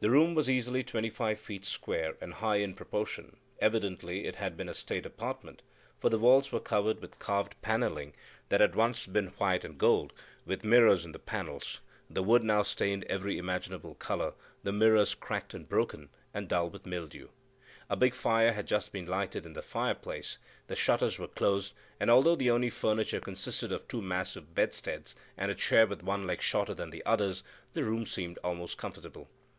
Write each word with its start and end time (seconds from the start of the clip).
The 0.00 0.10
room 0.10 0.36
was 0.36 0.48
easily 0.48 0.84
twenty 0.84 1.10
five 1.10 1.40
feet 1.40 1.64
square, 1.64 2.14
and 2.20 2.34
high 2.34 2.58
in 2.58 2.74
proportion; 2.74 3.36
evidently 3.58 4.26
it 4.26 4.36
had 4.36 4.56
been 4.56 4.68
a 4.68 4.72
state 4.72 5.04
apartment, 5.04 5.60
for 5.98 6.08
the 6.08 6.20
walls 6.20 6.52
were 6.52 6.60
covered 6.60 7.00
with 7.00 7.18
carved 7.18 7.60
panelling 7.62 8.14
that 8.48 8.60
had 8.60 8.76
once 8.76 9.06
been 9.06 9.30
white 9.38 9.64
and 9.64 9.76
gold, 9.76 10.12
with 10.46 10.62
mirrors 10.62 11.04
in 11.04 11.10
the 11.10 11.18
panels, 11.18 11.80
the 12.08 12.22
wood 12.22 12.44
now 12.44 12.62
stained 12.62 13.02
every 13.08 13.38
imaginable 13.38 13.96
color, 13.96 14.34
the 14.62 14.70
mirrors 14.70 15.16
cracked 15.16 15.52
and 15.52 15.68
broken, 15.68 16.10
and 16.32 16.46
dull 16.46 16.70
with 16.70 16.86
mildew. 16.86 17.26
A 17.90 17.96
big 17.96 18.14
fire 18.14 18.52
had 18.52 18.68
just 18.68 18.92
been 18.92 19.06
lighted 19.06 19.44
in 19.44 19.54
the 19.54 19.62
fireplace, 19.62 20.38
the 20.68 20.76
shutters 20.76 21.18
were 21.18 21.26
closed, 21.26 21.72
and 21.98 22.08
although 22.08 22.36
the 22.36 22.52
only 22.52 22.70
furniture 22.70 23.18
consisted 23.18 23.72
of 23.72 23.88
two 23.88 24.00
massive 24.00 24.54
bedsteads, 24.54 25.16
and 25.36 25.50
a 25.50 25.56
chair 25.56 25.88
with 25.88 26.04
one 26.04 26.24
leg 26.24 26.40
shorter 26.40 26.72
than 26.72 26.90
the 26.90 27.04
others, 27.04 27.42
the 27.72 27.82
room 27.82 28.06
seemed 28.06 28.38
almost 28.44 28.78
comfortable. 28.78 29.28